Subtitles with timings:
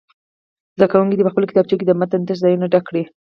[0.75, 3.03] زده کوونکي دې په خپلو کتابچو کې د متن تش ځایونه ډک کړي.